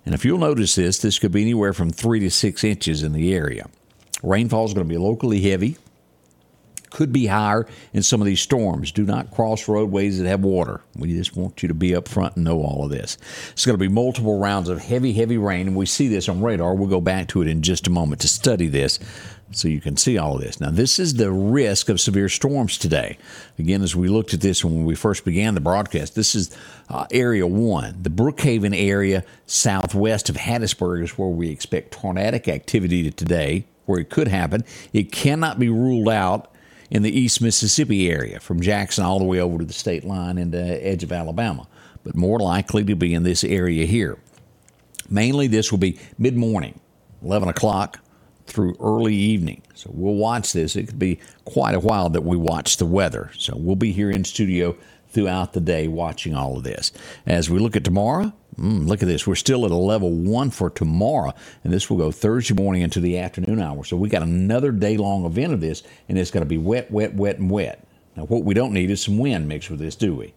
And 0.06 0.14
if 0.14 0.24
you'll 0.24 0.38
notice 0.38 0.74
this, 0.74 0.98
this 0.98 1.18
could 1.18 1.32
be 1.32 1.42
anywhere 1.42 1.74
from 1.74 1.90
three 1.90 2.20
to 2.20 2.30
six 2.30 2.64
inches 2.64 3.02
in 3.02 3.12
the 3.12 3.34
area. 3.34 3.68
Rainfall 4.22 4.64
is 4.64 4.72
going 4.72 4.88
to 4.88 4.92
be 4.92 4.98
locally 4.98 5.42
heavy 5.42 5.76
could 6.90 7.12
be 7.12 7.26
higher 7.26 7.66
in 7.92 8.02
some 8.02 8.20
of 8.20 8.26
these 8.26 8.40
storms. 8.40 8.92
Do 8.92 9.04
not 9.04 9.30
cross 9.30 9.68
roadways 9.68 10.18
that 10.18 10.28
have 10.28 10.42
water. 10.42 10.82
We 10.96 11.16
just 11.16 11.36
want 11.36 11.62
you 11.62 11.68
to 11.68 11.74
be 11.74 11.94
up 11.94 12.08
front 12.08 12.36
and 12.36 12.44
know 12.44 12.60
all 12.60 12.84
of 12.84 12.90
this. 12.90 13.16
It's 13.52 13.64
going 13.64 13.78
to 13.78 13.82
be 13.82 13.88
multiple 13.88 14.38
rounds 14.38 14.68
of 14.68 14.80
heavy, 14.80 15.12
heavy 15.12 15.38
rain, 15.38 15.68
and 15.68 15.76
we 15.76 15.86
see 15.86 16.08
this 16.08 16.28
on 16.28 16.42
radar. 16.42 16.74
We'll 16.74 16.88
go 16.88 17.00
back 17.00 17.28
to 17.28 17.42
it 17.42 17.48
in 17.48 17.62
just 17.62 17.86
a 17.86 17.90
moment 17.90 18.20
to 18.22 18.28
study 18.28 18.66
this 18.66 18.98
so 19.52 19.68
you 19.68 19.80
can 19.80 19.96
see 19.96 20.16
all 20.16 20.36
of 20.36 20.42
this. 20.42 20.60
Now, 20.60 20.70
this 20.70 20.98
is 20.98 21.14
the 21.14 21.30
risk 21.30 21.88
of 21.88 22.00
severe 22.00 22.28
storms 22.28 22.78
today. 22.78 23.18
Again, 23.58 23.82
as 23.82 23.96
we 23.96 24.08
looked 24.08 24.32
at 24.32 24.40
this 24.40 24.64
when 24.64 24.84
we 24.84 24.94
first 24.94 25.24
began 25.24 25.54
the 25.54 25.60
broadcast, 25.60 26.14
this 26.14 26.34
is 26.34 26.56
uh, 26.88 27.06
Area 27.10 27.46
1. 27.46 28.02
The 28.02 28.10
Brookhaven 28.10 28.76
area 28.76 29.24
southwest 29.46 30.28
of 30.28 30.36
Hattiesburg 30.36 31.02
is 31.02 31.18
where 31.18 31.28
we 31.28 31.50
expect 31.50 31.92
tornadic 31.92 32.48
activity 32.48 33.10
today, 33.10 33.64
where 33.86 34.00
it 34.00 34.10
could 34.10 34.28
happen. 34.28 34.64
It 34.92 35.10
cannot 35.10 35.58
be 35.58 35.68
ruled 35.68 36.08
out 36.08 36.52
in 36.90 37.02
the 37.02 37.18
East 37.18 37.40
Mississippi 37.40 38.10
area, 38.10 38.40
from 38.40 38.60
Jackson 38.60 39.04
all 39.04 39.18
the 39.18 39.24
way 39.24 39.40
over 39.40 39.58
to 39.58 39.64
the 39.64 39.72
state 39.72 40.04
line 40.04 40.38
and 40.38 40.52
the 40.52 40.86
edge 40.86 41.02
of 41.02 41.12
Alabama, 41.12 41.66
but 42.04 42.16
more 42.16 42.38
likely 42.38 42.84
to 42.84 42.96
be 42.96 43.14
in 43.14 43.22
this 43.22 43.44
area 43.44 43.86
here. 43.86 44.18
Mainly, 45.08 45.46
this 45.46 45.70
will 45.70 45.78
be 45.78 45.98
mid 46.18 46.36
morning, 46.36 46.80
11 47.22 47.48
o'clock 47.48 48.00
through 48.46 48.76
early 48.80 49.14
evening. 49.14 49.62
So 49.74 49.90
we'll 49.92 50.14
watch 50.14 50.52
this. 50.52 50.76
It 50.76 50.88
could 50.88 50.98
be 50.98 51.20
quite 51.44 51.74
a 51.74 51.80
while 51.80 52.10
that 52.10 52.22
we 52.22 52.36
watch 52.36 52.76
the 52.76 52.86
weather. 52.86 53.30
So 53.38 53.54
we'll 53.56 53.76
be 53.76 53.92
here 53.92 54.10
in 54.10 54.24
studio 54.24 54.76
throughout 55.08 55.52
the 55.52 55.60
day 55.60 55.88
watching 55.88 56.34
all 56.34 56.56
of 56.56 56.64
this. 56.64 56.92
As 57.26 57.48
we 57.48 57.58
look 57.58 57.76
at 57.76 57.84
tomorrow, 57.84 58.32
mm, 58.60 58.86
look 58.86 59.02
at 59.02 59.08
this. 59.08 59.26
We're 59.26 59.34
still 59.34 59.64
at 59.64 59.70
a 59.70 59.76
level 59.76 60.10
one 60.10 60.50
for 60.50 60.70
tomorrow, 60.70 61.32
and 61.64 61.72
this 61.72 61.88
will 61.88 61.96
go 61.96 62.12
Thursday 62.12 62.54
morning 62.54 62.82
into 62.82 63.00
the 63.00 63.18
afternoon 63.18 63.60
hour. 63.60 63.84
So 63.84 63.96
we 63.96 64.08
got 64.08 64.22
another 64.22 64.72
day 64.72 64.96
long 64.96 65.24
event 65.24 65.52
of 65.52 65.60
this, 65.60 65.82
and 66.08 66.18
it's 66.18 66.30
going 66.30 66.42
to 66.42 66.48
be 66.48 66.58
wet, 66.58 66.90
wet, 66.90 67.14
wet, 67.14 67.38
and 67.38 67.50
wet. 67.50 67.86
Now, 68.16 68.24
what 68.24 68.44
we 68.44 68.54
don't 68.54 68.72
need 68.72 68.90
is 68.90 69.02
some 69.02 69.18
wind 69.18 69.48
mixed 69.48 69.70
with 69.70 69.80
this, 69.80 69.96
do 69.96 70.14
we? 70.14 70.34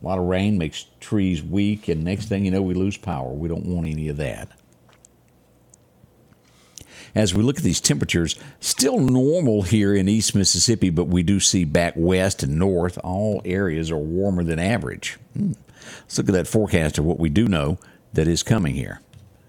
A 0.00 0.06
lot 0.06 0.18
of 0.18 0.24
rain 0.24 0.56
makes 0.56 0.86
trees 1.00 1.42
weak, 1.42 1.88
and 1.88 2.04
next 2.04 2.26
thing 2.26 2.44
you 2.44 2.50
know, 2.50 2.62
we 2.62 2.74
lose 2.74 2.96
power. 2.96 3.32
We 3.32 3.48
don't 3.48 3.66
want 3.66 3.86
any 3.86 4.08
of 4.08 4.16
that 4.18 4.50
as 7.14 7.34
we 7.34 7.42
look 7.42 7.58
at 7.58 7.64
these 7.64 7.80
temperatures, 7.80 8.36
still 8.60 8.98
normal 9.00 9.62
here 9.62 9.94
in 9.94 10.08
East 10.08 10.34
Mississippi, 10.34 10.90
but 10.90 11.04
we 11.04 11.22
do 11.22 11.40
see 11.40 11.64
back 11.64 11.94
west 11.96 12.42
and 12.42 12.56
north, 12.56 12.98
all 13.02 13.42
areas 13.44 13.90
are 13.90 13.98
warmer 13.98 14.44
than 14.44 14.58
average. 14.58 15.18
Hmm. 15.34 15.52
Let's 16.02 16.18
look 16.18 16.28
at 16.28 16.34
that 16.34 16.46
forecast 16.46 16.98
of 16.98 17.04
what 17.04 17.18
we 17.18 17.28
do 17.28 17.48
know 17.48 17.78
that 18.12 18.28
is 18.28 18.42
coming 18.42 18.74
here. 18.74 19.00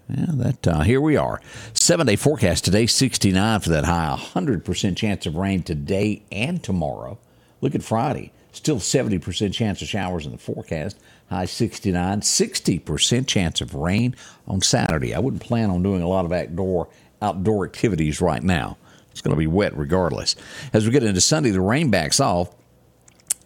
Yeah, 0.08 0.26
that 0.28 0.68
uh, 0.68 0.80
here 0.80 1.00
we 1.00 1.16
are. 1.16 1.40
Seven 1.74 2.06
day 2.06 2.16
forecast 2.16 2.64
today, 2.64 2.86
69 2.86 3.60
for 3.60 3.70
that 3.70 3.84
high, 3.84 4.16
100% 4.18 4.96
chance 4.96 5.26
of 5.26 5.36
rain 5.36 5.62
today 5.62 6.22
and 6.30 6.62
tomorrow. 6.62 7.18
Look 7.60 7.74
at 7.74 7.82
Friday, 7.82 8.32
still 8.50 8.78
70% 8.78 9.52
chance 9.52 9.80
of 9.80 9.88
showers 9.88 10.26
in 10.26 10.32
the 10.32 10.38
forecast, 10.38 10.98
high 11.30 11.46
69, 11.46 12.20
60% 12.20 13.26
chance 13.26 13.60
of 13.60 13.74
rain 13.74 14.14
on 14.46 14.60
Saturday. 14.60 15.14
I 15.14 15.18
wouldn't 15.20 15.42
plan 15.42 15.70
on 15.70 15.82
doing 15.82 16.02
a 16.02 16.08
lot 16.08 16.24
of 16.24 16.32
outdoor 16.32 16.88
outdoor 17.22 17.64
activities 17.64 18.20
right 18.20 18.42
now. 18.42 18.76
It's 19.12 19.20
going 19.20 19.34
to 19.34 19.38
be 19.38 19.46
wet 19.46 19.76
regardless. 19.76 20.34
As 20.72 20.84
we 20.84 20.90
get 20.90 21.04
into 21.04 21.20
Sunday, 21.20 21.50
the 21.50 21.60
rain 21.60 21.90
backs 21.90 22.18
off. 22.18 22.50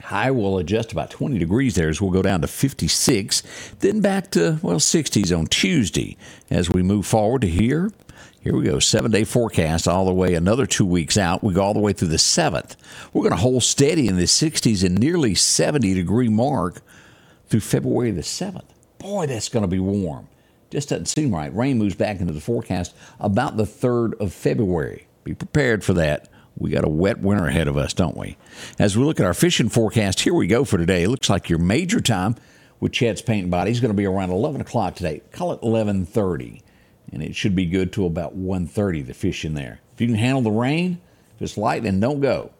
High 0.06 0.30
will 0.30 0.58
adjust 0.58 0.92
about 0.92 1.10
20 1.10 1.36
degrees 1.36 1.75
there 1.75 1.88
as 1.88 2.00
we'll 2.00 2.12
go 2.12 2.22
down 2.22 2.40
to 2.42 2.46
56, 2.46 3.42
then 3.80 4.00
back 4.00 4.30
to, 4.30 4.60
well, 4.62 4.76
60s 4.76 5.36
on 5.36 5.46
Tuesday. 5.46 6.16
As 6.48 6.70
we 6.70 6.84
move 6.84 7.06
forward 7.06 7.40
to 7.40 7.48
here, 7.48 7.90
here 8.40 8.56
we 8.56 8.66
go, 8.66 8.78
seven 8.78 9.10
day 9.10 9.25
forecast 9.25 9.88
all 9.88 10.04
the 10.04 10.12
way 10.12 10.34
another 10.34 10.64
two 10.64 10.86
weeks 10.86 11.18
out. 11.18 11.42
We 11.42 11.54
go 11.54 11.64
all 11.64 11.75
the 11.75 11.80
way 11.80 11.92
through 11.92 12.06
the 12.06 12.18
7th. 12.18 12.76
We're 13.12 13.22
going 13.22 13.34
to 13.34 13.40
hold 13.40 13.64
steady 13.64 14.06
in 14.06 14.14
the 14.14 14.26
60s 14.26 14.84
and 14.84 14.96
nearly 14.96 15.34
70 15.34 15.94
degree 15.94 16.28
mark 16.28 16.82
through 17.48 17.58
February 17.58 18.12
the 18.12 18.22
7th. 18.22 18.62
Boy, 18.98 19.26
that's 19.26 19.48
going 19.48 19.64
to 19.64 19.68
be 19.68 19.80
warm. 19.80 20.28
Just 20.70 20.90
doesn't 20.90 21.06
seem 21.06 21.34
right. 21.34 21.52
Rain 21.52 21.78
moves 21.78 21.96
back 21.96 22.20
into 22.20 22.32
the 22.32 22.40
forecast 22.40 22.94
about 23.18 23.56
the 23.56 23.64
3rd 23.64 24.20
of 24.20 24.32
February. 24.32 25.08
Be 25.25 25.34
prepared 25.34 25.82
for 25.82 25.94
that. 25.94 26.28
We 26.58 26.70
got 26.70 26.84
a 26.84 26.88
wet 26.88 27.20
winter 27.20 27.46
ahead 27.46 27.68
of 27.68 27.76
us, 27.76 27.92
don't 27.92 28.16
we? 28.16 28.36
As 28.78 28.96
we 28.96 29.04
look 29.04 29.20
at 29.20 29.26
our 29.26 29.34
fishing 29.34 29.68
forecast, 29.68 30.20
here 30.20 30.34
we 30.34 30.46
go 30.46 30.64
for 30.64 30.78
today. 30.78 31.02
It 31.02 31.10
looks 31.10 31.28
like 31.28 31.50
your 31.50 31.58
major 31.58 32.00
time 32.00 32.36
with 32.80 32.92
Chet's 32.92 33.22
Paint 33.22 33.50
Body 33.50 33.70
is 33.70 33.80
going 33.80 33.90
to 33.90 33.96
be 33.96 34.06
around 34.06 34.30
11 34.30 34.60
o'clock 34.60 34.94
today. 34.94 35.22
Call 35.32 35.52
it 35.52 35.60
11:30, 35.60 36.62
and 37.12 37.22
it 37.22 37.36
should 37.36 37.54
be 37.54 37.66
good 37.66 37.92
till 37.92 38.06
about 38.06 38.36
1:30. 38.36 39.06
The 39.06 39.14
fish 39.14 39.44
in 39.44 39.54
there. 39.54 39.80
If 39.94 40.00
you 40.00 40.06
can 40.06 40.16
handle 40.16 40.42
the 40.42 40.50
rain, 40.50 40.98
if 41.36 41.42
it's 41.42 41.58
light, 41.58 41.82
then 41.82 42.00
don't 42.00 42.20
go. 42.20 42.50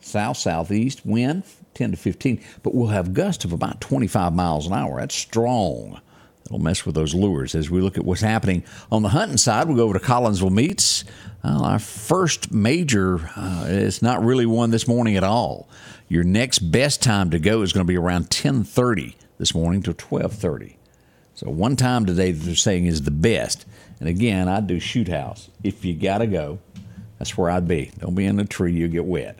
South 0.00 0.36
southeast 0.36 1.04
wind 1.04 1.42
10 1.74 1.90
to 1.92 1.96
15, 1.96 2.40
but 2.62 2.74
we'll 2.74 2.88
have 2.88 3.14
gusts 3.14 3.44
of 3.44 3.52
about 3.52 3.80
25 3.80 4.32
miles 4.32 4.66
an 4.66 4.72
hour. 4.72 5.00
That's 5.00 5.14
strong. 5.14 6.00
It'll 6.50 6.58
mess 6.58 6.84
with 6.84 6.96
those 6.96 7.14
lures. 7.14 7.54
As 7.54 7.70
we 7.70 7.80
look 7.80 7.96
at 7.96 8.04
what's 8.04 8.22
happening 8.22 8.64
on 8.90 9.02
the 9.02 9.10
hunting 9.10 9.36
side, 9.36 9.68
we'll 9.68 9.76
go 9.76 9.84
over 9.84 9.96
to 9.96 10.04
Collinsville 10.04 10.50
Meats. 10.50 11.04
Well, 11.44 11.64
our 11.64 11.78
first 11.78 12.50
major, 12.52 13.30
uh, 13.36 13.66
it's 13.68 14.02
not 14.02 14.24
really 14.24 14.46
one 14.46 14.72
this 14.72 14.88
morning 14.88 15.16
at 15.16 15.22
all. 15.22 15.68
Your 16.08 16.24
next 16.24 16.58
best 16.58 17.04
time 17.04 17.30
to 17.30 17.38
go 17.38 17.62
is 17.62 17.72
going 17.72 17.86
to 17.86 17.88
be 17.88 17.96
around 17.96 18.30
10:30 18.30 19.14
this 19.38 19.54
morning 19.54 19.80
to 19.82 19.94
12:30. 19.94 20.74
So 21.34 21.48
one 21.48 21.76
time 21.76 22.04
today 22.04 22.32
that 22.32 22.44
they're 22.44 22.56
saying 22.56 22.86
is 22.86 23.02
the 23.02 23.12
best. 23.12 23.64
And 24.00 24.08
again, 24.08 24.48
I'd 24.48 24.66
do 24.66 24.80
shoot 24.80 25.06
house. 25.06 25.50
If 25.62 25.84
you 25.84 25.94
got 25.94 26.18
to 26.18 26.26
go, 26.26 26.58
that's 27.18 27.38
where 27.38 27.48
I'd 27.48 27.68
be. 27.68 27.92
Don't 28.00 28.16
be 28.16 28.26
in 28.26 28.36
the 28.36 28.44
tree, 28.44 28.72
you 28.72 28.88
get 28.88 29.04
wet. 29.04 29.38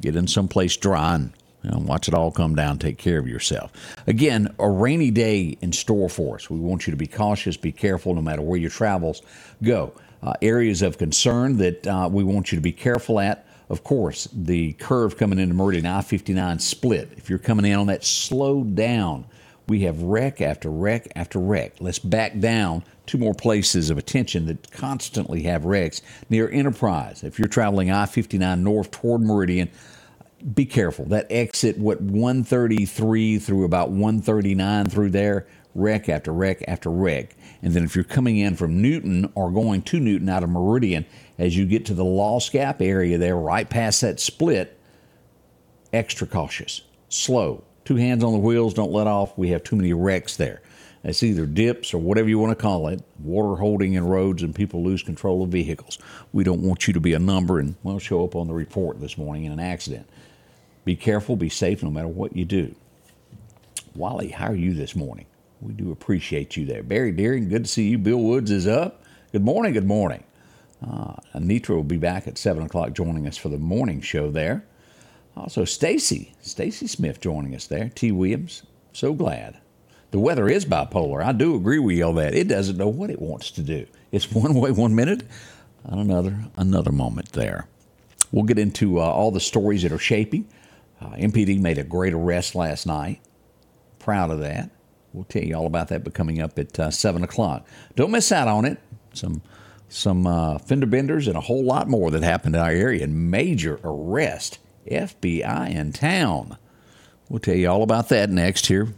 Get 0.00 0.14
in 0.14 0.28
someplace 0.28 0.76
dry 0.76 1.16
and 1.16 1.32
you 1.64 1.70
know, 1.70 1.78
watch 1.78 2.08
it 2.08 2.14
all 2.14 2.30
come 2.30 2.54
down. 2.54 2.78
Take 2.78 2.98
care 2.98 3.18
of 3.18 3.26
yourself. 3.26 3.72
Again, 4.06 4.54
a 4.58 4.68
rainy 4.68 5.10
day 5.10 5.56
in 5.62 5.72
store 5.72 6.10
for 6.10 6.36
us. 6.36 6.50
We 6.50 6.58
want 6.58 6.86
you 6.86 6.90
to 6.90 6.96
be 6.96 7.06
cautious, 7.06 7.56
be 7.56 7.72
careful, 7.72 8.14
no 8.14 8.20
matter 8.20 8.42
where 8.42 8.58
your 8.58 8.70
travels 8.70 9.22
go. 9.62 9.92
Uh, 10.22 10.34
areas 10.42 10.82
of 10.82 10.98
concern 10.98 11.56
that 11.58 11.86
uh, 11.86 12.08
we 12.10 12.22
want 12.22 12.52
you 12.52 12.56
to 12.56 12.62
be 12.62 12.72
careful 12.72 13.18
at. 13.18 13.46
Of 13.70 13.82
course, 13.82 14.28
the 14.32 14.74
curve 14.74 15.16
coming 15.16 15.38
into 15.38 15.54
Meridian 15.54 15.86
I 15.86 16.02
59 16.02 16.58
split. 16.58 17.10
If 17.16 17.30
you're 17.30 17.38
coming 17.38 17.64
in 17.64 17.78
on 17.78 17.86
that, 17.86 18.04
slow 18.04 18.62
down. 18.62 19.24
We 19.66 19.80
have 19.80 20.02
wreck 20.02 20.42
after 20.42 20.70
wreck 20.70 21.08
after 21.16 21.38
wreck. 21.38 21.76
Let's 21.80 21.98
back 21.98 22.38
down 22.38 22.84
two 23.06 23.16
more 23.16 23.34
places 23.34 23.88
of 23.88 23.96
attention 23.96 24.46
that 24.46 24.70
constantly 24.70 25.42
have 25.44 25.64
wrecks 25.64 26.02
near 26.28 26.50
Enterprise. 26.50 27.24
If 27.24 27.38
you're 27.38 27.48
traveling 27.48 27.90
I 27.90 28.04
59 28.04 28.62
north 28.62 28.90
toward 28.90 29.22
Meridian, 29.22 29.70
be 30.52 30.66
careful. 30.66 31.06
That 31.06 31.26
exit, 31.30 31.78
what 31.78 32.00
133 32.00 33.38
through 33.38 33.64
about 33.64 33.90
139 33.90 34.86
through 34.86 35.10
there, 35.10 35.46
wreck 35.74 36.08
after 36.08 36.32
wreck 36.32 36.62
after 36.68 36.90
wreck. 36.90 37.36
And 37.62 37.72
then 37.72 37.84
if 37.84 37.94
you're 37.94 38.04
coming 38.04 38.36
in 38.36 38.56
from 38.56 38.82
Newton 38.82 39.32
or 39.34 39.50
going 39.50 39.82
to 39.82 40.00
Newton 40.00 40.28
out 40.28 40.42
of 40.42 40.50
Meridian, 40.50 41.06
as 41.38 41.56
you 41.56 41.64
get 41.64 41.86
to 41.86 41.94
the 41.94 42.04
Lost 42.04 42.52
Gap 42.52 42.82
area 42.82 43.16
there, 43.16 43.36
right 43.36 43.68
past 43.68 44.02
that 44.02 44.20
split, 44.20 44.78
extra 45.92 46.26
cautious, 46.26 46.82
slow. 47.08 47.64
Two 47.84 47.96
hands 47.96 48.24
on 48.24 48.32
the 48.32 48.38
wheels, 48.38 48.74
don't 48.74 48.92
let 48.92 49.06
off. 49.06 49.36
We 49.36 49.48
have 49.50 49.62
too 49.62 49.76
many 49.76 49.92
wrecks 49.92 50.36
there. 50.36 50.62
It's 51.02 51.22
either 51.22 51.44
dips 51.44 51.92
or 51.92 51.98
whatever 51.98 52.30
you 52.30 52.38
want 52.38 52.56
to 52.56 52.62
call 52.62 52.88
it, 52.88 53.02
water 53.18 53.60
holding 53.60 53.92
in 53.92 54.06
roads 54.06 54.42
and 54.42 54.54
people 54.54 54.82
lose 54.82 55.02
control 55.02 55.42
of 55.42 55.50
vehicles. 55.50 55.98
We 56.32 56.44
don't 56.44 56.62
want 56.62 56.86
you 56.86 56.94
to 56.94 57.00
be 57.00 57.12
a 57.12 57.18
number 57.18 57.58
and, 57.58 57.74
well, 57.82 57.98
show 57.98 58.24
up 58.24 58.34
on 58.34 58.46
the 58.46 58.54
report 58.54 59.00
this 59.00 59.18
morning 59.18 59.44
in 59.44 59.52
an 59.52 59.60
accident. 59.60 60.08
Be 60.84 60.96
careful, 60.96 61.36
be 61.36 61.48
safe 61.48 61.82
no 61.82 61.90
matter 61.90 62.08
what 62.08 62.36
you 62.36 62.44
do. 62.44 62.74
Wally, 63.94 64.28
how 64.28 64.48
are 64.48 64.54
you 64.54 64.74
this 64.74 64.94
morning? 64.94 65.26
We 65.60 65.72
do 65.72 65.92
appreciate 65.92 66.56
you 66.56 66.66
there. 66.66 66.82
Barry 66.82 67.12
Deering, 67.12 67.48
good 67.48 67.64
to 67.64 67.70
see 67.70 67.88
you. 67.88 67.98
Bill 67.98 68.20
Woods 68.20 68.50
is 68.50 68.66
up. 68.66 69.02
Good 69.32 69.44
morning, 69.44 69.72
good 69.72 69.86
morning. 69.86 70.24
Uh, 70.82 71.14
Anitra 71.34 71.70
will 71.70 71.84
be 71.84 71.96
back 71.96 72.28
at 72.28 72.36
7 72.36 72.62
o'clock 72.62 72.92
joining 72.92 73.26
us 73.26 73.36
for 73.36 73.48
the 73.48 73.58
morning 73.58 74.00
show 74.00 74.30
there. 74.30 74.64
Also, 75.36 75.64
Stacy, 75.64 76.34
Stacy 76.42 76.86
Smith 76.86 77.20
joining 77.20 77.54
us 77.54 77.66
there. 77.66 77.90
T. 77.94 78.12
Williams, 78.12 78.62
so 78.92 79.14
glad. 79.14 79.58
The 80.10 80.20
weather 80.20 80.48
is 80.48 80.64
bipolar. 80.64 81.24
I 81.24 81.32
do 81.32 81.56
agree 81.56 81.78
with 81.78 81.96
you 81.96 82.04
on 82.04 82.14
that. 82.16 82.34
It 82.34 82.46
doesn't 82.46 82.76
know 82.76 82.88
what 82.88 83.10
it 83.10 83.20
wants 83.20 83.50
to 83.52 83.62
do. 83.62 83.86
It's 84.12 84.30
one 84.32 84.54
way 84.54 84.70
one 84.70 84.94
minute, 84.94 85.24
another 85.84 86.44
another 86.56 86.92
moment 86.92 87.32
there. 87.32 87.66
We'll 88.30 88.44
get 88.44 88.58
into 88.58 89.00
uh, 89.00 89.04
all 89.04 89.30
the 89.30 89.40
stories 89.40 89.82
that 89.82 89.92
are 89.92 89.98
shaping. 89.98 90.46
Uh, 91.04 91.16
MPD 91.16 91.60
made 91.60 91.78
a 91.78 91.84
great 91.84 92.14
arrest 92.14 92.54
last 92.54 92.86
night. 92.86 93.20
Proud 93.98 94.30
of 94.30 94.40
that. 94.40 94.70
We'll 95.12 95.24
tell 95.24 95.44
you 95.44 95.54
all 95.54 95.66
about 95.66 95.88
that, 95.88 96.02
but 96.02 96.14
coming 96.14 96.40
up 96.40 96.58
at 96.58 96.78
uh, 96.78 96.90
seven 96.90 97.22
o'clock. 97.22 97.66
Don't 97.94 98.10
miss 98.10 98.32
out 98.32 98.48
on 98.48 98.64
it. 98.64 98.78
Some 99.12 99.42
some 99.88 100.26
uh, 100.26 100.58
fender 100.58 100.86
benders 100.86 101.28
and 101.28 101.36
a 101.36 101.40
whole 101.40 101.62
lot 101.62 101.88
more 101.88 102.10
that 102.10 102.22
happened 102.22 102.56
in 102.56 102.60
our 102.60 102.70
area. 102.70 103.04
And 103.04 103.30
major 103.30 103.78
arrest. 103.84 104.58
FBI 104.90 105.74
in 105.74 105.92
town. 105.92 106.58
We'll 107.28 107.40
tell 107.40 107.54
you 107.54 107.70
all 107.70 107.82
about 107.82 108.10
that 108.10 108.28
next 108.30 108.66
here 108.66 108.94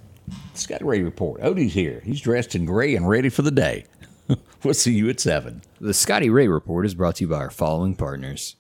Scott 0.54 0.84
Ray 0.84 1.02
report. 1.02 1.40
Odie's 1.40 1.74
here. 1.74 2.02
He's 2.04 2.20
dressed 2.20 2.54
in 2.54 2.64
gray 2.64 2.96
and 2.96 3.08
ready 3.08 3.28
for 3.28 3.42
the 3.42 3.50
day. 3.50 3.84
we'll 4.64 4.74
see 4.74 4.92
you 4.92 5.08
at 5.08 5.20
7. 5.20 5.62
The 5.80 5.94
Scotty 5.94 6.30
Ray 6.30 6.48
Report 6.48 6.84
is 6.84 6.94
brought 6.94 7.16
to 7.16 7.24
you 7.24 7.28
by 7.28 7.36
our 7.36 7.50
following 7.50 7.94
partners 7.94 8.56